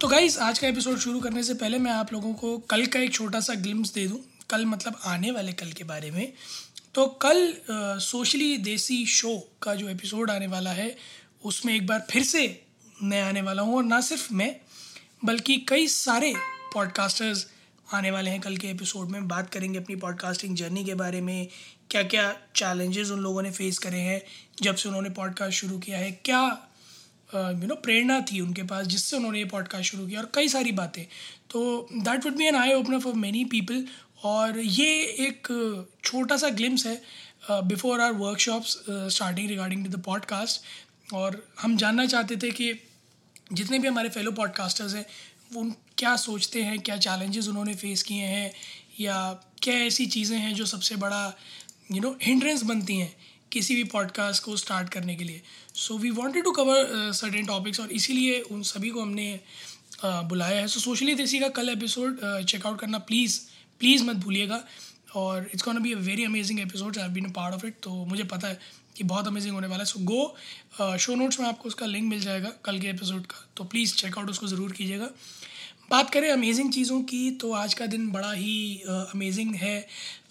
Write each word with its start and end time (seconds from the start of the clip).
तो 0.00 0.08
गाइस 0.08 0.36
आज 0.38 0.58
का 0.58 0.68
एपिसोड 0.68 0.98
शुरू 0.98 1.20
करने 1.20 1.42
से 1.42 1.54
पहले 1.54 1.78
मैं 1.78 1.90
आप 1.90 2.12
लोगों 2.12 2.32
को 2.34 2.58
कल 2.58 2.84
का 2.86 3.00
एक 3.00 3.12
छोटा 3.12 3.40
सा 3.40 3.54
ग्लिम्स 3.54 3.92
दे 3.92 4.06
दूँ। 4.06 4.18
कल 4.50 4.66
मतलब 4.66 4.98
आने 5.04 5.30
वाले 5.30 5.52
कल 5.52 5.70
के 5.72 5.84
बारे 5.84 6.10
में। 6.10 6.32
तो 6.94 7.06
कल 7.22 7.54
सोशली 8.00 8.56
देसी 8.58 9.04
शो 9.06 9.36
का 9.62 9.74
जो 9.74 9.88
एपिसोड 9.88 10.30
आने 10.30 10.46
वाला 10.46 10.70
है, 10.70 10.96
उसमें 11.44 11.74
एक 11.74 11.86
बार 11.86 12.06
फिर 12.10 12.22
से 12.22 12.44
मैं 13.02 13.22
आने 13.22 13.42
वाला 13.42 13.62
हूँ। 13.62 13.76
और 13.76 13.84
ना 13.84 14.00
सिर्फ़ 14.00 14.32
मैं, 14.34 14.54
बल्कि 15.24 15.56
कई 15.68 15.86
सारे 15.86 16.32
पॉडकास्टर्स 16.74 17.46
आने 17.94 18.10
वाले 18.10 18.30
हैं 18.30 18.40
कल 18.40 18.56
के 18.56 18.68
एपिसोड 18.68 19.08
में। 19.08 19.28
बात 19.28 19.50
करेंगे 19.50 19.78
अपनी 19.78 19.96
पॉडकास्टिंग 19.96 20.56
जर्नी 20.56 20.84
के 20.84 20.94
बारे 20.94 21.20
में। 21.20 21.48
क्या 21.90 22.02
क्या 22.02 22.30
चैलेंजेस 22.56 23.10
उन 23.10 23.20
लोगों 23.20 23.42
ने 23.42 23.50
फेस 23.50 23.78
करे 23.78 23.98
हैं, 23.98 24.22
जब 24.62 24.74
से 24.74 24.88
उन्होंने 24.88 25.10
पॉडकास्ट 25.10 25.54
शुरू 25.54 25.78
किया 25.78 25.98
है। 25.98 26.12
क्या 26.24 26.65
यू 27.34 27.66
नो 27.66 27.74
प्रेरणा 27.74 28.20
थी 28.20 28.40
उनके 28.40 28.62
पास, 28.62 28.86
जिससे 28.86 29.16
उन्होंने 29.16 29.38
ये 29.38 29.44
पॉडकास्ट 29.44 29.90
शुरू 29.90 30.06
किया 30.06 30.20
और 30.20 30.30
कई 30.34 30.48
सारी 30.48 30.72
बातें। 30.72 31.04
तो 31.50 31.88
that 31.92 32.24
would 32.24 32.36
be 32.36 32.44
an 32.44 32.56
eye 32.56 32.72
opener 32.72 32.98
for 32.98 33.14
many 33.14 33.44
people 33.44 33.86
और 34.22 34.58
ये 34.60 34.86
एक 35.28 35.48
छोटा 36.04 36.36
सा 36.36 36.48
ग्लिम्स 36.48 36.86
है 36.86 37.02
before 37.50 38.00
our 38.00 38.12
workshops 38.12 38.78
starting 38.90 39.48
regarding 39.48 39.84
to 39.84 39.90
the 39.90 40.02
podcast 40.02 41.12
और 41.14 41.48
हम 41.60 41.76
जानना 41.76 42.06
चाहते 42.06 42.36
थे 42.36 42.50
कि 42.50 42.72
जितने 43.52 43.78
भी 43.78 43.88
हमारे 43.88 44.08
फेलो 44.08 44.32
पॉडकास्टर्स 44.32 44.94
हैं 44.94 45.06
वो 45.52 45.72
क्या 45.98 46.16
सोचते 46.16 46.62
हैं, 46.62 46.78
क्या 46.78 46.96
चैलेंजेस 46.96 47.48
उन्होंने 47.48 47.74
फेस 47.74 48.02
किए 48.02 48.24
हैं 48.24 48.52
या 49.00 49.18
क्या 49.62 49.74
ऐसी 49.74 50.06
चीज़ें 50.06 50.38
हैं 50.38 50.54
जो 50.54 50.66
सबसे 50.66 50.96
बड़ा 50.96 51.36
यू 51.92 52.00
नो 52.00 52.16
हिंड्रेंस 52.22 52.62
बनती 52.62 52.96
हैं 52.96 53.16
किसी 53.52 53.74
भी 53.74 53.84
पॉडकास्ट 53.84 54.42
को 54.42 54.56
स्टार्ट 54.56 54.88
करने 54.88 55.14
के 55.16 55.24
लिए। 55.24 55.42
So 55.74 55.98
we 55.98 56.10
wanted 56.10 56.44
to 56.44 56.52
cover 56.52 57.12
certain 57.14 57.46
topics 57.46 57.80
और 57.80 57.92
इसीलिए 57.92 58.40
उन 58.40 58.62
सभी 58.64 58.90
को 58.90 59.02
हमने 59.02 59.28
uh, 59.96 60.22
बुलाया 60.24 60.60
है। 60.60 60.68
सो 60.68 60.80
सोशली 60.80 61.14
देसी 61.14 61.38
का 61.38 61.48
कल 61.50 61.68
एपिसोड 61.68 62.18
चेकआउट 62.44 62.80
करना 62.80 62.98
प्लीज़ 63.00 63.40
प्लीज़ 63.80 64.04
मत 64.04 64.16
भूलिएगा। 64.16 64.64
और 65.16 65.48
it's 65.54 65.62
gonna 65.62 65.82
be 65.82 65.92
a 65.92 65.96
very 65.98 66.24
amazing 66.24 66.60
episode 66.60 66.98
I 66.98 67.08
been 67.08 67.30
part 67.32 67.54
of 67.54 67.66
it 67.66 67.74
तो 67.82 67.90
मुझे 68.04 68.24
पता 68.24 68.48
है 68.48 68.58
कि 68.96 69.04
बहुत 69.04 69.26
अमेजिंग 69.26 69.54
होने 69.54 69.66
वाला 69.66 69.82
है। 69.82 69.86
सो 69.86 70.00
गो 70.04 70.96
शो 70.98 71.14
नोट्स 71.14 71.40
में 71.40 71.46
आपको 71.46 71.68
उसका 71.68 71.86
लिंक 71.86 72.08
मिल 72.10 72.20
जाएगा 72.20 72.52
कल 72.64 72.80
के 72.80 72.88
एपिसोड 72.88 73.26
का। 73.26 73.46
तो 73.56 73.64
प्लीज़ 73.64 73.94
चेकआउट 73.94 74.30
उसको 74.30 74.46
ज़रूर 74.46 74.72
कीजिएगा। 74.72 75.10
बात 75.88 76.08
करें 76.10 76.28
अमेजिंग 76.30 76.72
चीज़ों 76.72 77.00
की 77.02 77.30
तो 77.30 77.52
आज 77.52 77.74
का 77.74 77.86
दिन 77.86 78.10
बड़ा 78.12 78.32
ही 78.32 78.82
अमेजिंग 78.86 79.54
है। 79.54 79.86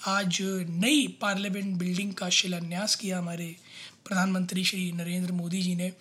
आज 0.08 0.38
नई 0.70 1.08
पार्लियामेंट 1.22 1.78
बिल्डिंग 1.78 2.14
का 2.14 2.30
शिलान्यास 2.30 2.96
किया 2.96 3.18
हमारे 3.18 3.56
प्रधानमंत्री 4.06 4.64
श्री 4.64 4.92
नरेंद्र 4.92 5.32
मोदी 5.32 5.62
जी 5.62 5.76
ने, 5.76 5.92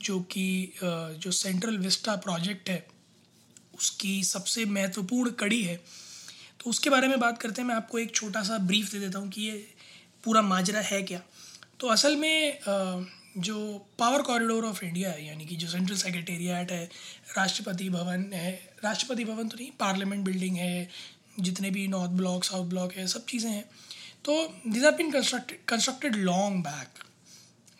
जो 0.00 0.18
कि 0.32 0.72
जो 0.78 1.30
सेंट्रल 1.32 1.78
विस्टा 1.78 2.16
प्रोजेक्ट 2.16 2.70
है, 2.70 2.86
उसकी 3.74 4.22
सबसे 4.24 4.64
महत्वपूर्ण 4.66 5.30
कड़ी 5.40 5.62
है। 5.62 5.76
तो 6.60 6.70
उसके 6.70 6.90
बारे 6.90 7.08
में 7.08 7.18
बात 7.20 7.38
करते 7.38 7.62
हैं, 7.62 7.68
मैं 7.68 7.74
आपको 7.74 7.98
एक 7.98 8.14
छोटा 8.14 8.42
सा 8.42 8.58
ब्रीफ 8.60 8.90
दे 8.92 8.98
देता 8.98 9.18
हूँ 9.18 9.30
कि 9.30 9.42
ये 9.42 9.66
पूरा 10.24 10.42
माजरा 10.42 10.80
है 10.82 11.02
क्या। 11.02 11.20
तो 11.80 11.88
असल 11.88 12.16
में 12.16 12.58
जो 13.38 13.86
पावर 13.98 14.22
कॉरिडोर 14.22 14.64
ऑफ़ 14.64 14.84
इंडिया 14.84 15.10
है 15.10 15.26
यानी 15.26 15.46
कि 15.46 15.56
जो 15.56 15.68
सेंट्रल 15.68 15.96
सेक्रेटेरिएट 15.96 16.72
है 16.72 16.84
राष्ट्रपति 17.36 17.88
भवन 17.88 18.32
है 18.34 18.52
राष्ट्रपति 18.84 19.24
भवन 19.24 19.48
तो 19.48 19.56
नहीं 19.56 19.70
पार्लियामेंट 19.80 20.24
बिल्डिंग 20.24 20.56
है 20.56 20.88
जितने 21.40 21.70
भी 21.70 21.86
नॉर्थ 21.88 22.10
ब्लॉक 22.10 22.44
साउथ 22.44 22.68
ब्लॉक 22.68 22.92
है 22.92 23.06
सब 23.06 23.24
चीज़ें 23.26 23.50
हैं। 23.50 23.64
तो 24.24 24.54
these 24.66 24.84
are 24.84 24.92
been 24.92 25.10
constructed 25.10 25.58
constructed 25.68 26.16
long 26.16 26.62
back 26.64 27.04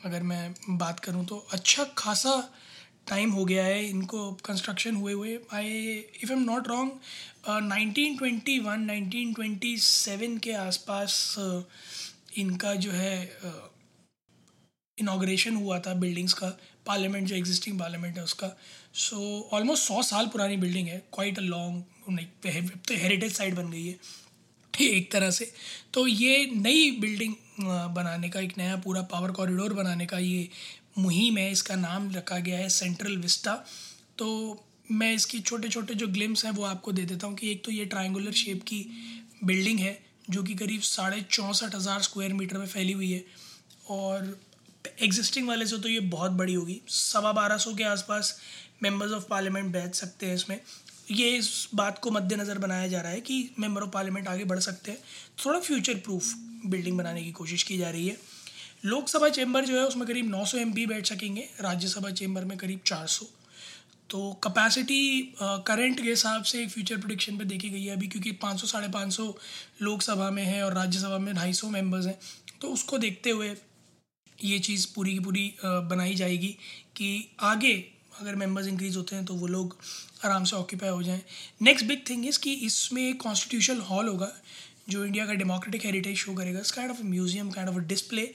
अगर 0.05 0.23
मैं 0.23 0.55
बात 0.71 1.01
करूँ 1.01 1.25
तो 1.27 1.47
अच्छा 1.53 1.85
खासा 1.99 2.55
टाइम 3.09 3.31
हो 3.31 3.45
गया 3.45 3.65
है 3.65 3.85
इनको 3.85 4.31
कंस्ट्रक्शन 4.45 4.97
हुए 4.97 5.13
हुए। 5.13 5.39
I 5.53 5.69
if 6.23 6.33
am 6.33 6.43
not 6.43 6.69
wrong 6.69 6.93
nineteen 7.49 8.17
twenty 8.19 8.59
one 8.59 8.81
nineteen 8.81 9.35
twenty 9.35 9.77
seven 9.79 10.39
के 10.39 10.53
आसपास 10.53 11.37
uh, 11.41 11.63
इनका 12.39 12.75
जो 12.75 12.91
है 12.91 13.41
इनाग्रेशन 15.01 15.57
हुआ 15.57 15.79
था 15.81 15.95
बिल्डिंग्स 15.97 16.33
का 16.35 16.49
पार्लियामेंट 16.87 17.27
जो 17.29 17.37
एग्जिस्टिंग 17.37 17.79
पार्लियामेंट 17.79 18.17
है 18.17 18.25
उसका। 18.25 18.49
सो 18.97 19.51
ऑलमोस्ट 19.53 19.85
सौ 19.85 20.03
साल 20.05 20.27
पुरानी 20.29 20.57
बिल्डिंग 20.59 20.89
है 20.89 21.03
क्वाइट 21.15 21.39
अ 21.39 21.43
लॉन्ग 21.43 21.83
तो 22.43 22.95
हेरिटेज 22.97 23.33
साइट 23.33 23.55
बन 23.55 23.71
गई 23.71 23.87
है, 23.87 23.99
एक 24.75 25.11
तरह 25.13 25.31
से। 25.33 25.53
तो 25.95 26.07
ये 26.07 26.47
नई 26.47 26.91
बिल्डिंग 27.01 27.35
बनाने 27.95 28.29
का, 28.31 28.41
एक 28.41 28.59
नया 28.59 28.77
पूरा 28.79 29.03
पावर 29.05 29.31
कॉरिडोर 29.33 29.73
बनाने 29.75 30.07
का 30.07 30.19
ये 30.19 30.49
मुहिम 30.99 31.39
है, 31.39 31.51
इसका 31.53 31.75
नाम 31.77 32.11
रखा 32.13 32.39
गया 32.41 32.59
है 32.59 32.69
सेंट्रल 32.71 33.17
विस्टा 33.19 33.55
तो 34.19 34.29
मैं 34.91 35.13
इसकी 35.15 35.41
छोटे 35.41 35.69
छोटे 35.69 35.95
जो 35.95 36.07
ग्लिम्स 36.09 36.45
हैं, 36.45 36.53
वो 36.53 36.65
आपको 36.65 36.93
दे 36.93 37.03
देता 37.05 37.27
हूँ 37.27 37.37
कि 37.37 37.51
एक 37.51 37.65
तो 37.65 37.73
ये 37.73 37.85
ट्रायंगुलर 37.87 38.33
शेप 38.35 38.63
की 38.63 38.85
बिल्डिंग 39.45 39.79
है, 39.81 39.99
जो 40.31 40.43
कि 40.43 40.55
करीब 40.55 40.81
साढ़े 40.83 41.21
चौंसठ 41.23 41.75
हज़ार 41.75 42.03
स्क्वायर 42.03 42.33
मीटर 42.35 42.59
में 42.59 42.67
फैली 42.69 42.93
हुई 42.93 43.11
है। 43.13 43.25
और 43.91 44.39
एग्जिस्टिंग 44.99 45.49
वाले 45.49 45.67
से 45.67 45.79
तो 45.79 45.89
ये 45.89 46.01
बहुत 46.01 46.31
बड़ी 46.33 46.55
होगी। 46.55 46.81
सवा 46.89 47.33
बारह 47.33 47.57
सौ 47.57 47.75
के 47.75 47.85
आसपास 47.85 48.39
मेंबर्स 48.83 49.13
ऑफ़ 49.13 49.25
पार्लियामेंट 49.31 49.73
बैठ 49.73 49.95
सकते 49.95 50.27
हैं 50.27 50.35
इसमें। 50.35 50.59
ये 51.11 51.29
इस 51.29 51.69
बात 51.75 51.99
को 51.99 52.11
मद्देनज़र 52.11 52.59
बनाया 52.59 52.89
जा 52.89 53.01
रहा 53.01 53.13
है 53.13 53.21
कि 53.21 53.51
मेंबर 53.59 53.83
ऑफ़ 53.83 53.91
पार्लियामेंट 53.91 54.29
आगे 54.29 54.45
बढ़ 54.45 54.59
सकते 54.61 54.91
हैं। 54.91 54.99
थोड़ा 55.45 55.61
फ्यूचर 55.61 55.95
प्रूफ 55.97 56.35
बिल्डिंग 56.67 56.99
बनाने 56.99 57.23
की 57.23 57.33
कोशिश 57.33 57.63
की 57.63 57.79
जा 57.79 57.91
रही 57.91 58.07
है। 58.09 58.17
लोकसभा 58.85 59.29
चैम्बर 59.29 59.65
जो 59.65 59.77
है, 59.77 59.85
उसमें 59.87 60.07
करीब 60.09 60.31
900 60.31 60.59
सौ 60.59 60.87
बैठ 60.87 61.07
सकेंगे। 61.07 61.49
राज्यसभा 61.61 62.11
चैम्बर 62.13 62.45
में 62.45 62.57
करीब 62.59 62.81
400 62.87 63.27
तो 64.11 64.21
कैपेसिटी 64.45 65.35
करंट 65.43 66.01
के 66.03 66.09
हिसाब 66.09 66.43
से 66.43 66.63
एक 66.63 66.71
फ्यूचर 66.71 66.97
प्रोडिक्शन 66.97 67.37
पे 67.39 67.45
देखी 67.45 67.69
गई 67.71 67.85
है 67.85 67.97
अभी, 67.97 68.07
क्योंकि 68.09 68.33
500 68.35 68.67
साढ़े 68.67 68.89
पाँच 68.89 69.13
सौ 69.13 69.35
लोकसभा 69.83 70.31
में 70.31 70.43
है 70.45 70.63
और 70.63 70.75
राज्यसभा 70.75 71.19
में 71.19 71.35
ढाई 71.35 71.53
सौ 71.53 71.69
मेंबर्स 71.71 72.07
हैं। 72.07 72.19
तो 72.61 72.69
उसको 72.69 72.99
देखते 72.99 73.31
हुए 73.31 73.49
ये 74.45 74.59
चीज़ 74.61 74.87
पूरी 74.95 75.13
की 75.13 75.21
पूरी 75.21 75.53
बनाई 75.65 76.15
जाएगी 76.15 76.49
कि 76.97 77.09
आगे 77.43 77.73
अगर 78.21 78.35
मेंबर्स 78.37 78.67
इंक्रीज़ 78.69 78.97
होते 78.97 79.17
हैं 79.17 79.25
तो 79.25 79.35
वो 79.35 79.47
लोग 79.47 79.77
आराम 80.25 80.45
से 80.45 80.57
ऑक्यूपाई 80.57 80.89
हो 80.91 81.03
जाएँ। 81.03 81.21
नेक्स्ट 81.63 81.87
बिग 81.87 82.09
थिंग 82.09 82.27
इज़ 82.27 82.39
कि 82.39 82.53
इसमें 82.67 83.03
एक 83.03 83.21
कॉन्स्टिट्यूशन 83.23 83.81
हॉल 83.81 84.09
होगा, 84.09 84.33
जो 84.89 85.05
इंडिया 85.05 85.27
का 85.27 85.35
डेमोक्रेटिक 85.35 85.85
हेरिटेज 85.85 86.17
शो 86.19 86.35
करेगा। 86.35 86.61
इस 86.61 86.71
kind 86.71 86.91
of 86.91 87.03
museum 87.05 87.51
kind 87.51 87.71
of 87.71 87.79
display 87.85 88.29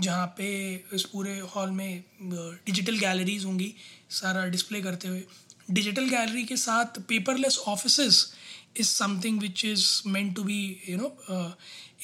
जहाँ 0.00 0.26
पे 0.38 0.50
इस 0.94 1.02
पूरे 1.04 1.38
हॉल 1.54 1.70
में 1.70 2.04
डिजिटल 2.22 2.98
गैलरीज 2.98 3.44
होंगी, 3.44 3.72
सारा 4.10 4.44
डिस्प्ले 4.46 4.80
करते 4.82 5.08
हुए। 5.08 5.22
डिजिटल 5.70 6.08
गैलरी 6.08 6.44
के 6.44 6.56
साथ 6.58 7.00
paperless 7.08 7.58
office 7.68 7.98
is 8.00 8.86
something 8.86 9.40
which 9.40 9.64
is 9.64 9.86
meant 10.08 10.34
to 10.36 10.42
be 10.42 10.60
you 10.88 10.96
know 10.96 11.16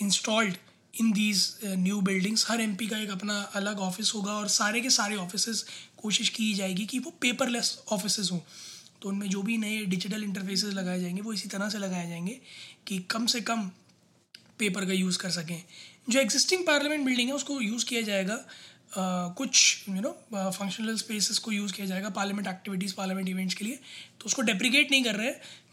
installed 0.03 0.57
in 1.01 1.11
these 1.13 1.49
new 1.65 2.01
buildings 2.01 2.45
her 2.51 2.61
MP 2.61 2.87
का 2.87 2.99
एक 2.99 3.11
अपना 3.11 3.41
अलग 3.55 3.79
ऑफ़िस 3.81 4.13
होगा 4.15 4.33
और 4.33 4.49
सारे 4.49 4.81
के 4.81 4.91
सारे 4.91 5.17
ऑफ़िस 5.17 5.65
कोशिश 5.97 6.29
की 6.29 6.53
जाएगी 6.55 6.87
कि 6.87 6.99
वो 6.99 7.11
पेपरलेस 7.21 7.77
ऑफ़िस 7.93 8.31
हों। 8.33 8.41
तो 9.03 9.09
उनमें 9.09 9.29
जो 9.31 9.43
भी 9.43 9.59
नए 9.59 9.85
डिजिटल 9.87 10.23
इंटरफेसेस 10.25 10.75
लगाए 10.75 11.01
जाएँगे 11.01 11.21
वो 11.23 11.33
इसी 11.33 11.49
तरह 11.49 11.69
से 11.69 11.79
लगाए 11.79 12.09
जाएँगे 12.09 12.41
कि 12.87 12.99
कम 13.11 13.27
से 13.27 13.41
कम 13.41 13.71
पेपर 14.59 14.87
का 14.87 14.93
यूज़ 14.93 15.19
कर 15.19 15.31
सकें। 15.31 15.63
जो 16.11 16.21
एग्जिस्टिंग 16.21 16.67
पार्लियामेंट 16.67 17.05
बिल्डिंग 17.07 17.29
है 17.29 17.35
उसको 17.35 17.61
यूज़ 17.61 17.87
किया 17.87 18.03
जाएगा 18.03 18.45
Uh, 18.89 19.35
कुछ 19.37 19.85
यू 19.89 20.01
नो 20.01 20.11
फंक्शनल 20.33 20.97
स्पेसेस 20.97 21.39
को 21.39 21.53
यूज़ 21.53 21.73
किया 21.73 21.87
जाएगा 21.87 22.09
पार्लियामेंट 22.11 22.47
एक्टिविटीज़ 22.49 22.95
पार्लियामेंट 22.95 23.29
इवेंट्स 23.29 23.55
के 23.55 23.65
लिए। 23.65 23.75
तो 24.21 24.27
उसको 24.27 24.43
डेप्रीकेट 24.43 24.91
नहीं 24.91 25.03
कर 25.05 25.15
रहे 25.15 25.31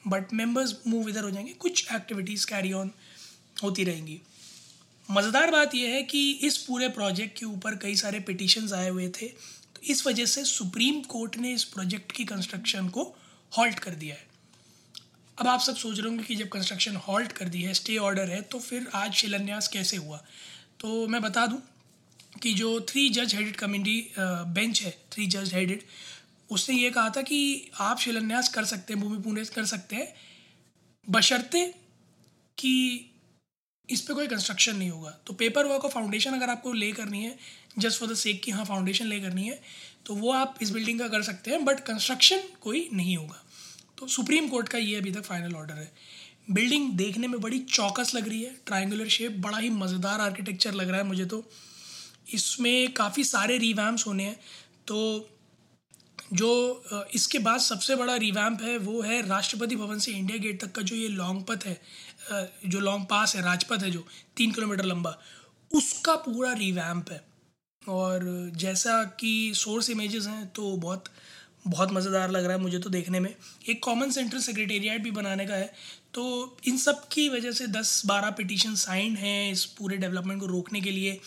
बट 0.08 0.34
मेंबर्स 0.34 0.76
मूव 0.88 1.10
इधर 1.10 1.24
हो 1.24 1.30
जाएँगे 1.32 1.54
कुछ 1.54 1.94
एक्टिविटीज़ 1.96 2.46
कैरी 2.48 2.74
ऑन 2.74 2.92
होती 3.64 3.84
रहेंगी। 3.84 4.20
मज़ेदार 5.10 5.52
बात 5.52 5.76
यह 5.76 5.90
है 5.90 6.02
कि 6.04 6.32
इस 6.44 6.58
पूरे 6.58 6.88
प्रोजेक्ट 6.90 7.38
के 7.40 7.46
ऊपर 7.46 7.76
कई 7.76 7.96
सारे 7.96 8.20
पिटिशन्स 8.20 8.74
आए 8.74 8.90
हुए 8.90 9.08
थे। 9.12 9.28
तो 9.28 9.82
इस 9.84 10.06
वजह 10.08 10.26
से 10.26 10.44
सुप्रीम 10.46 11.02
कोर्ट 11.02 11.38
ने 11.38 11.54
इस 11.54 11.64
प्रोजेक्ट 11.64 12.12
की 12.12 12.26
कंस्ट्रक्शन 12.26 12.88
को 12.90 13.04
हॉल्ट 13.52 13.80
कर 13.80 13.96
दिया 13.96 14.16
है। 14.16 14.28
अब 15.38 15.48
आप 15.48 15.60
सब 15.60 15.76
सोच 15.76 16.00
रहे 16.00 16.08
होंगे 16.08 16.24
कि 16.24 16.36
जब 16.36 16.50
कंस्ट्रक्शन 16.50 16.96
हॉल्ट 16.98 17.32
कर 17.32 17.50
दी 17.50 17.62
है 17.62 17.74
स्टे 17.74 17.98
ऑर्डर 17.98 18.30
है 18.30 18.42
तो 18.42 18.60
फिर 18.60 18.88
आज 18.94 19.14
शिलान्यास 19.14 19.68
कैसे 19.68 19.98
हुआ? 19.98 20.18
तो 20.80 21.08
मैं 21.08 21.22
बता 21.22 21.46
दूँ 21.48 21.62
कि 22.42 22.54
जो 22.54 22.80
थ्री 22.82 23.10
जज 23.10 23.36
हेडेड 23.36 23.56
कमेटी 23.56 24.12
बेंच 24.18 24.82
है 24.82 24.92
थ्री 25.12 25.28
जज 25.28 25.54
हेडेड 25.54 25.84
उसने 26.50 26.76
ये 26.76 26.90
कहा 26.90 27.10
था 27.10 27.22
कि 27.22 27.72
आप 27.80 28.00
शिलान्यास 28.00 28.50
कर 28.50 28.66
सकते 28.66 28.94
हैं, 28.94 29.02
भूमि 29.02 29.18
पूर्ण 29.18 29.44
कर 29.46 29.66
सकते 29.66 29.96
हैं, 29.96 30.14
बशर्ते 31.08 31.66
कि 32.58 33.12
इस 33.90 34.02
पर 34.02 34.14
कोई 34.14 34.28
कंस्ट्रक्शन 34.28 34.76
नहीं 34.76 34.90
होगा। 34.90 35.10
तो 35.28 35.34
पेपर 35.36 35.66
वर्क 35.66 35.84
और 35.86 35.92
फाउंडेशन 35.92 36.34
अगर 36.34 36.50
आपको 36.50 36.74
ले 36.74 36.92
करनी 36.92 37.24
है 37.24 37.38
जस्ट 37.80 38.00
फॉर 38.00 38.10
द 38.10 38.16
सेक 38.16 38.42
कि 38.44 38.52
हाँ 38.52 38.66
फाउंडेशन 38.66 39.06
ले 39.06 39.20
करनी 39.20 39.48
है 39.48 39.60
तो 40.06 40.16
वो 40.16 40.32
आप 40.34 40.58
इस 40.62 40.72
बिल्डिंग 40.72 41.00
का 41.00 41.08
कर 41.08 41.22
सकते 41.24 41.52
हैं 41.52 41.64
बट 41.66 41.80
कंस्ट्रक्शन 41.86 42.42
कोई 42.62 42.88
नहीं 42.94 43.18
होगा। 43.18 43.42
तो 43.98 44.08
सुप्रीम 44.10 44.48
कोर्ट 44.48 44.68
का 44.70 44.78
ये 44.78 44.96
अभी 44.96 45.12
तक 45.12 45.24
फाइनल 45.24 45.56
ऑर्डर 45.56 45.74
है। 45.76 45.92
बिल्डिंग 46.52 46.92
देखने 46.98 47.28
में 47.28 47.40
बड़ी 47.42 47.60
चौकस 47.60 48.12
लग 48.16 48.28
रही 48.30 48.42
है 48.44 48.56
ट्राइंगुलर 48.66 49.08
शेप 49.10 49.38
बड़ा 49.40 49.58
ही 49.58 49.70
मज़ेदार 49.72 50.22
आर्किटेक्चर 50.22 50.74
लग 50.74 50.90
रहा 50.90 50.98
है 50.98 51.06
मुझे 51.06 51.26
तो। 51.26 51.44
इसमें 52.34 52.92
काफ़ी 52.94 53.24
सारे 53.26 53.58
रिवैम्प्स 53.58 54.06
होने 54.08 54.24
हैं 54.24 54.36
तो 54.88 54.98
जो 56.34 57.10
इसके 57.16 57.40
बाद 57.40 57.60
सबसे 57.62 57.96
बड़ा 57.96 58.16
रिवैम्प 58.18 58.62
है, 58.62 58.78
वो 58.78 59.02
है 59.02 59.22
राष्ट्रपति 59.28 59.76
भवन 59.76 60.00
से 60.00 60.12
इंडिया 60.12 60.38
गेट 60.40 60.62
तक 60.62 60.72
का 60.72 60.82
जो 60.82 60.96
ये 60.96 61.08
लॉन्ग 61.10 61.44
पथ 61.46 61.66
है 61.66 61.80
जो 62.66 62.80
लॉन्ग 62.80 63.06
पास 63.06 63.36
है, 63.36 63.42
राजपथ 63.44 63.84
है 63.84 63.92
जो, 63.92 64.06
तीन 64.38 64.52
किलोमीटर 64.52 64.86
लंबा, 64.86 65.18
उसका 65.72 66.16
पूरा 66.18 66.52
रिवैम्प 66.56 67.12
है। 67.12 67.24
और 67.82 68.52
जैसा 68.58 69.04
कि 69.20 69.52
सोर्स 69.56 69.90
इमेजेस 69.90 70.28
हैं 70.28 70.46
तो 70.48 70.76
बहुत 70.78 71.10
बहुत 71.68 71.92
मज़ेदार 71.94 72.32
लग 72.32 72.46
रहा 72.46 72.54
है 72.54 72.62
मुझे 72.62 72.80
तो 72.80 72.90
देखने 72.90 73.20
में। 73.20 73.34
एक 73.70 73.84
कॉमन 73.84 74.12
सेंट्रल 74.12 74.42
सेक्रेटेरिएट 74.42 75.02
भी 75.04 75.12
बनाने 75.12 75.46
का 75.46 75.56
है 75.56 75.72
तो 76.14 76.58
इन 76.68 76.78
सब 76.78 77.08
की 77.12 77.28
वजह 77.30 77.52
से 77.52 77.68
दस 77.70 78.02
बारह 78.06 78.30
पिटीशन 78.32 78.76
साइन 78.78 79.16
हैं 79.18 79.52
इस 79.52 79.66
पूरे 79.78 79.98
डेवलपमेंट 79.98 80.40
को 80.42 80.48
रोकने 80.48 80.82
के 80.82 80.92
लिए। 80.92 81.20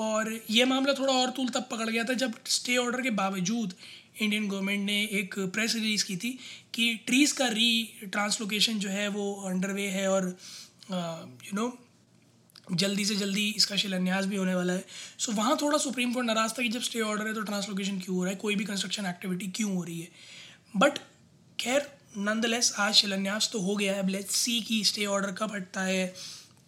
और 0.00 0.32
ये 0.50 0.64
मामला 0.64 0.92
थोड़ा 0.92 1.12
और 1.12 1.30
तूल 1.30 1.48
तब 1.48 1.68
पकड़ 1.70 1.88
गया 1.88 2.04
था 2.04 2.14
जब 2.14 2.34
स्टे 2.46 2.76
ऑर्डर 2.76 3.02
के 3.02 3.10
बावजूद 3.12 3.74
इंडियन 4.20 4.48
गवर्नमेंट 4.48 4.84
ने 4.86 5.02
एक 5.20 5.38
प्रेस 5.54 5.74
रिलीज़ 5.74 6.04
की 6.04 6.16
थी 6.16 6.30
कि 6.74 6.94
ट्रीज़ 7.06 7.34
का 7.34 7.46
री 7.48 7.70
ट्रांसलोकेशन 8.04 8.78
जो 8.78 8.88
है 8.88 9.08
वो 9.08 9.32
अंडरवे 9.46 9.86
है 9.90 10.08
और 10.10 10.36
यू 10.90 11.54
नो 11.54 11.72
जल्दी 12.72 13.04
से 13.04 13.14
जल्दी 13.16 13.48
इसका 13.56 13.76
शिलान्यास 13.76 14.24
भी 14.26 14.36
होने 14.36 14.54
वाला 14.54 14.72
है। 14.72 14.84
सो 15.18 15.32
so, 15.32 15.38
वहाँ 15.38 15.56
थोड़ा 15.62 15.78
सुप्रीम 15.78 16.12
कोर्ट 16.12 16.26
नाराज़ 16.26 16.52
था 16.52 16.62
कि 16.62 16.68
जब 16.68 16.82
स्टे 16.82 17.00
ऑर्डर 17.00 17.26
है 17.26 17.34
तो 17.34 17.42
ट्रांसलोकेशन 17.42 17.98
क्यों 17.98 18.16
हो 18.16 18.24
रहा 18.24 18.30
है? 18.30 18.36
कोई 18.38 18.56
भी 18.56 18.64
कंस्ट्रक्शन 18.64 19.06
एक्टिविटी 19.06 19.46
क्यों 19.56 19.74
हो 19.74 19.82
रही 19.84 20.00
है? 20.00 20.08
बट 20.74 20.98
खैर 21.58 21.86
नंदलेस 22.18 22.72
आज 22.78 22.94
शिलान्यास 22.94 23.50
तो 23.52 23.60
हो 23.60 23.76
गया 23.76 23.92
है। 23.92 23.98
अब 23.98 24.08
लेट्स 24.08 24.36
सी 24.36 24.60
की 24.60 24.82
स्टे 24.84 25.06
ऑर्डर 25.06 25.32
कब 25.38 25.52
हटता 25.54 25.82
है 25.82 26.14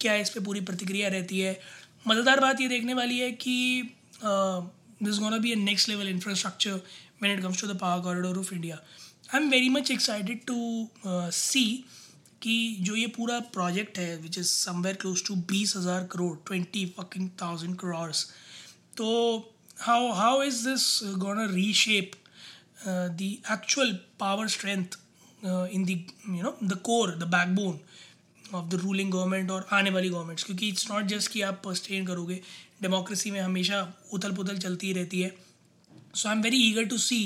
क्या 0.01 0.15
इस 0.15 0.29
पर 0.29 0.43
पूरी 0.43 0.61
प्रतिक्रिया 0.61 1.07
रहती 1.09 1.39
है। 1.39 1.59
मज़ेदार 2.07 2.39
बात 2.39 2.61
ये 2.61 2.67
देखने 2.67 2.93
वाली 2.93 3.19
है 3.19 3.31
कि 3.31 3.55
this 4.23 5.17
gonna 5.19 5.37
be 5.37 5.51
a 5.51 5.55
next 5.55 5.89
level 5.89 6.07
infrastructure 6.09 6.79
when 7.19 7.31
it 7.31 7.41
comes 7.41 7.57
to 7.57 7.67
the 7.67 7.75
power 7.75 8.01
corridor 8.01 8.39
of 8.39 8.51
India. 8.51 8.81
I'm 9.31 9.49
very 9.49 9.69
much 9.69 9.89
excited 9.91 10.45
to 10.47 10.59
uh, 11.05 11.29
see 11.29 11.85
कि 12.41 12.75
जो 12.87 12.95
ये 12.95 13.07
पूरा 13.15 13.39
प्रोजेक्ट 13.53 13.97
है 13.99 14.15
which 14.17 14.37
is 14.37 14.47
somewhere 14.47 14.95
close 14.95 15.25
to 15.27 15.35
बीस 15.47 15.75
हज़ार 15.77 16.03
crore 16.11 16.35
twenty 16.47 16.85
fucking 16.99 17.29
thousand 17.41 17.75
crores 17.79 18.23
तो 18.97 19.07
how 19.79 20.11
how 20.19 20.41
is 20.43 20.67
this 20.67 20.85
gonna 21.23 21.45
reshape 21.51 22.11
the 22.87 23.21
actual 23.51 23.91
power 24.19 24.47
strength 24.55 24.97
in 25.45 25.85
the 25.85 25.89
you 25.89 26.41
know 26.43 26.55
the 26.63 26.79
core 26.83 27.15
the 27.15 27.27
backbone 27.35 27.79
of 28.55 28.69
the 28.69 28.79
ruling 28.83 29.11
government 29.11 29.51
और 29.51 29.67
आने 29.73 29.89
वाली 29.89 30.09
governments 30.09 30.43
क्योंकि 30.43 30.69
it's 30.69 30.89
not 30.91 31.05
just 31.15 31.31
कि 31.31 31.41
आप 31.51 31.71
stand 31.81 32.05
करोगे 32.05 32.41
democracy 32.81 33.31
में 33.31 33.39
हमेशा 33.41 33.81
उथल 34.13 34.35
पुथल 34.35 34.57
चलती 34.57 34.93
रहती 34.93 35.21
है। 35.21 35.35
So 36.13 36.29
I 36.29 36.35
am 36.35 36.41
very 36.41 36.57
eager 36.69 36.85
to 36.85 36.97
see 36.99 37.21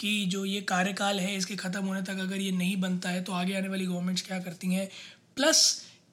कि 0.00 0.24
जो 0.26 0.44
ये 0.44 0.60
कार्यकाल 0.68 1.20
है, 1.20 1.36
इसके 1.36 1.56
ख़त्म 1.56 1.84
होने 1.86 2.02
तक 2.02 2.18
अगर 2.20 2.40
ये 2.40 2.50
नहीं 2.52 2.76
बनता 2.80 3.08
है 3.08 3.22
तो 3.24 3.32
आगे 3.32 3.54
आने 3.56 3.68
वाली 3.68 3.86
गवर्नमेंट्स 3.86 4.22
क्या 4.22 4.38
करती 4.40 4.74
हैं? 4.74 4.88
प्लस 5.36 5.60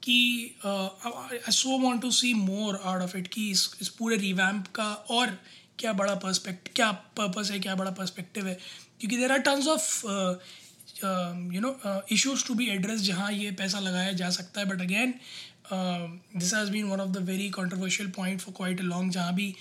कि 0.04 0.20
I 0.66 1.52
so 1.54 1.78
want 1.80 2.02
to 2.02 2.12
see 2.12 2.34
more 2.34 2.80
out 2.84 3.02
of 3.02 3.18
it 3.18 3.28
कि 3.34 3.50
इस 3.52 3.70
इस 3.82 3.90
पूरे 3.98 4.18
रिवैम्प 4.18 4.68
का 4.76 4.92
और 5.12 5.38
क्या 5.80 5.94
बड़ा 5.94 6.16
पर्सपेक्ट 6.16 6.70
क्या 6.76 6.92
पर्पस 7.18 7.52
है, 7.52 7.60
क्या 7.60 7.76
बड़ा 7.76 7.92
पर्सपेक्टिव 7.92 8.48
है? 8.48 8.58
क्योंकि 9.00 9.18
there 9.18 9.32
are 9.32 9.40
terms 9.42 9.68
of 9.68 10.06
you 11.54 11.62
know 11.62 12.02
issues 12.12 12.46
to 12.48 12.54
be 12.54 12.68
address 12.70 13.02
जहाँ 13.02 13.32
ये 13.34 13.52
पैसा 13.60 13.80
लगाया 13.80 14.12
जा 14.14 14.30
सकता 14.32 14.62
है। 14.62 14.68
But 14.68 14.82
again 14.82 15.14
this 15.74 16.54
has 16.54 16.72
been 16.72 16.86
one 16.86 17.00
of 17.02 17.10
the 17.10 17.24
very 17.28 17.50
controversial 17.52 18.10
point 18.12 18.42
for 18.42 18.54
quite 18.58 18.80
a 18.80 18.84
long 18.84 19.12
जहाँ 19.12 19.34
भी 19.36 19.54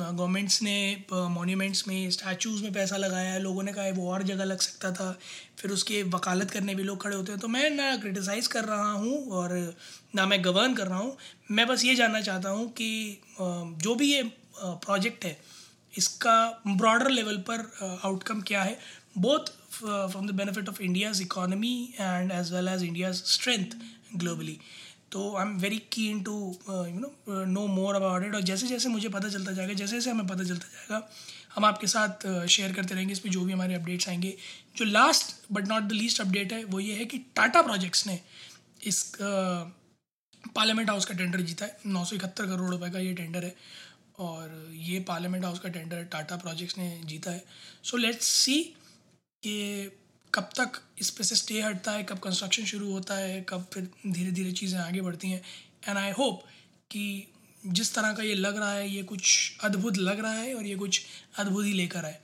गवर्नमेंट्स 0.00 0.62
ने 0.62 1.04
मोन्यूमेंट्स 1.12 1.86
में 1.88 2.10
स्टैचूज़ 2.10 2.62
में 2.62 2.72
पैसा 2.72 2.96
लगाया 2.96 3.32
है 3.32 3.40
लोगों 3.42 3.62
ने 3.62 3.72
कहा 3.72 3.84
है 3.84 3.92
वो 3.92 4.10
और 4.12 4.22
जगह 4.24 4.44
लग 4.44 4.60
सकता 4.60 4.90
था। 4.92 5.10
फिर 5.58 5.70
उसके 5.70 6.02
वकालत 6.10 6.50
करने 6.50 6.74
भी 6.74 6.82
लोग 6.82 7.02
खड़े 7.02 7.16
होते 7.16 7.32
हैं। 7.32 7.40
तो 7.40 7.48
मैं 7.48 7.70
ना 7.70 7.96
क्रिटिसाइज़ 7.96 8.48
कर 8.48 8.64
रहा 8.64 8.92
हूँ 8.92 9.30
और 9.30 9.74
ना 10.14 10.26
मैं 10.26 10.44
गवर्न 10.44 10.74
कर 10.74 10.86
रहा 10.86 10.98
हूँ। 10.98 11.16
मैं 11.50 11.66
बस 11.66 11.84
ये 11.84 11.94
जानना 11.94 12.20
चाहता 12.22 12.48
हूँ 12.50 12.68
कि 12.72 13.20
जो 13.40 13.94
भी 13.94 14.12
ये 14.12 14.22
प्रोजेक्ट 14.60 15.24
है, 15.24 15.36
इसका 15.94 16.62
ब्रॉडर 16.68 17.10
लेवल 17.10 17.36
पर 17.50 17.98
आउटकम 18.04 18.40
क्या 18.42 18.62
है? 18.62 18.78
Both 19.18 19.52
from 19.70 20.26
the 20.26 20.34
benefit 20.34 20.68
of 20.68 20.80
India's 20.82 21.22
economy 21.22 21.72
and 22.00 22.32
as 22.32 22.52
well 22.52 22.68
as 22.68 22.82
India's 22.84 23.22
strength 23.26 23.76
globally 24.16 24.58
तो 25.12 25.34
I 25.36 25.46
am 25.46 25.56
very 25.58 25.78
keen 25.92 26.22
to 26.22 26.34
you 26.68 27.00
know 27.00 27.44
know 27.46 27.66
more 27.66 27.94
about 27.94 28.24
it 28.24 28.34
और 28.34 28.42
जैसे 28.42 28.66
जैसे 28.66 28.88
मुझे 28.88 29.08
पता 29.08 29.28
चलता 29.28 29.52
जाएगा 29.52 29.74
जैसे 29.74 29.92
जैसे 29.92 30.10
हमें 30.10 30.26
पता 30.26 30.44
चलता 30.44 30.68
जाएगा 30.68 31.10
हम 31.54 31.64
आपके 31.64 31.86
साथ 31.86 32.46
शेयर 32.46 32.70
uh, 32.70 32.76
करते 32.76 32.94
रहेंगे 32.94 33.12
इस 33.12 33.18
पर 33.18 33.28
जो 33.28 33.44
भी 33.44 33.52
हमारे 33.52 33.74
अपडेट्स 33.74 34.08
आएँगे। 34.08 34.36
जो 34.76 34.84
last 34.84 35.34
but 35.52 35.68
not 35.68 35.82
the 35.82 35.92
least 35.92 36.20
update 36.20 36.52
है 36.52 36.64
वो 36.64 36.80
ये 36.80 36.94
है 36.94 37.04
कि 37.04 37.18
टाटा 37.36 37.62
प्रोजेक्ट्स 37.62 38.06
ने 38.06 38.20
इस 38.82 39.02
पार्लियामेंट 39.20 40.86
uh, 40.86 40.92
हाउस 40.92 41.04
का 41.04 41.14
टेंडर 41.14 41.40
जीता 41.40 41.64
है। 41.64 41.78
नौ 41.86 42.04
सौ 42.04 42.16
इकहत्तर 42.16 42.46
करोड़ 42.46 42.70
रुपए 42.70 42.90
का 42.90 42.98
ये 42.98 43.14
टेंडर 43.14 43.44
है 43.44 43.54
और 44.18 44.70
ये 44.72 45.00
पार्लियामेंट 45.08 45.44
हाउस 45.44 45.58
का 45.58 45.68
टेंडर 45.68 46.04
टाटा 46.12 46.36
प्रोजेक्ट्स 46.36 46.78
ने 46.78 47.00
जीता 47.04 47.30
है। 47.30 47.44
सो 47.82 47.96
लेट्स 47.96 48.26
सी 48.26 48.62
कि 49.42 49.56
कब 50.34 50.50
तक 50.56 50.80
इस 50.98 51.10
पे 51.10 51.24
से 51.24 51.36
स्टे 51.36 51.60
हटता 51.62 51.92
है, 51.92 52.02
कब 52.04 52.18
कंस्ट्रक्शन 52.18 52.64
शुरू 52.64 52.90
होता 52.92 53.14
है, 53.14 53.40
कब 53.48 53.66
फिर 53.74 53.88
धीरे 54.06 54.30
धीरे 54.30 54.52
चीज़ें 54.52 54.78
आगे 54.80 55.00
बढ़ती 55.00 55.30
हैं। 55.30 55.42
एंड 55.88 55.98
आई 55.98 56.10
होप 56.10 56.42
कि 56.90 57.26
जिस 57.66 57.94
तरह 57.94 58.12
का 58.12 58.22
ये 58.22 58.34
लग 58.34 58.56
रहा 58.56 58.72
है, 58.72 58.88
ये 58.88 59.02
कुछ 59.02 59.56
अद्भुत 59.64 59.96
लग 59.98 60.20
रहा 60.20 60.32
है 60.32 60.54
और 60.54 60.66
ये 60.66 60.76
कुछ 60.76 61.02
अद्भुत 61.38 61.64
ही 61.64 61.72
लेकर 61.72 62.04
आए। 62.04 62.18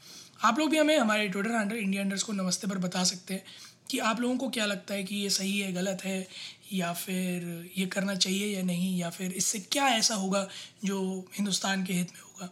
आप 0.44 0.58
लोग 0.58 0.70
भी 0.70 0.79
हमें 0.79 0.99
हमारे 0.99 1.29
ट्विटर 1.29 1.50
हैंडल 1.50 1.76
इंडिया 1.76 2.03
अंडर्स 2.03 2.23
को 2.23 2.32
नमस्ते 2.32 2.67
पर 2.67 2.79
बता 2.79 3.05
सकते 3.05 3.35
हैं 3.35 3.44
कि 3.91 3.99
आप 3.99 4.20
लोगों 4.20 4.37
को 4.37 4.49
क्या 4.49 4.67
लगता 4.67 4.94
है 4.94 5.05
कि 5.05 5.17
ये 5.17 5.31
सही 5.31 5.59
है, 5.61 5.73
गलत 5.73 6.04
है, 6.04 6.26
या 6.73 6.92
फिर 6.92 7.71
ये 7.78 7.87
करना 7.87 8.14
चाहिए 8.14 8.57
या 8.57 8.62
नहीं, 8.62 8.99
या 8.99 9.11
फिर 9.11 9.33
इससे 9.33 9.59
क्या 9.59 9.88
ऐसा 9.88 10.14
होगा 10.14 10.49
जो 10.85 11.28
हिंदुस्तान 11.35 11.85
के 11.85 11.92
हित 11.92 12.12
में 12.12 12.21
होगा। 12.21 12.49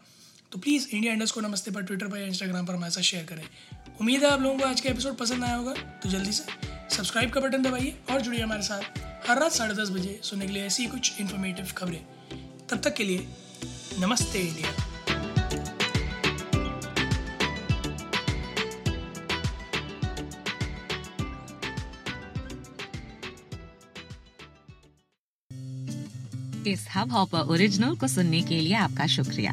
तो 0.52 0.58
प्लीज़ 0.58 0.86
इंडिया 0.88 1.12
इंडस्ट 1.12 1.34
को 1.34 1.40
नमस्ते 1.40 1.70
पर 1.70 1.82
ट्विटर 1.82 2.08
पर 2.08 2.18
या 2.18 2.26
इंस्टाग्राम 2.26 2.66
पर 2.66 2.74
हमारे 2.74 2.92
साथ 2.92 3.02
शेयर 3.02 3.24
करें। 3.24 3.42
उम्मीद 4.00 4.24
है 4.24 4.30
आप 4.30 4.40
लोगों 4.40 4.58
को 4.58 4.64
आज 4.66 4.80
का 4.80 4.90
एपिसोड 4.90 5.16
पसंद 5.16 5.44
आया 5.44 5.56
होगा 5.56 5.72
तो 6.02 6.10
जल्दी 6.10 6.32
से 6.32 6.44
सब्सक्राइब 6.96 7.30
का 7.30 7.40
बटन 7.40 7.62
दबाइए 7.62 7.96
और 8.10 8.20
जुड़िए 8.20 8.42
हमारे 8.42 8.62
साथ 8.62 9.28
हर 9.28 9.38
रात 9.40 9.52
साढ़े 9.52 9.74
दस 9.74 9.90
बजे 9.90 10.18
सुनने 10.22 10.46
के 10.46 10.52
लिए 10.52 10.64
ऐसी 10.66 10.86
कुछ 10.86 11.20
इन्फॉर्मेटिव 11.20 11.72
खबरें। 11.76 12.00
तब 12.70 12.80
तक 12.84 12.94
के 12.94 13.04
लिए 13.04 13.26
नमस्ते 14.00 14.40
इंडिया 14.40 14.72
इस 26.66 26.86
हब 26.94 27.10
हॉपर 27.12 27.52
ओरिजिनल 27.52 27.96
को 27.96 28.08
सुनने 28.08 28.40
के 28.42 28.60
लिए 28.60 28.74
आपका 28.74 29.06
शुक्रिया। 29.06 29.52